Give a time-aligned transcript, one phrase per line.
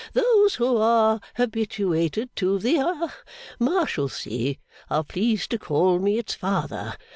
[0.13, 3.13] Those who are habituated to the ha
[3.59, 4.55] Marshalsea,
[4.89, 6.95] are pleased to call me its father.